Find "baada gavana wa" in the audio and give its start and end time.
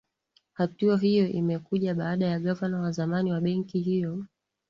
1.95-2.91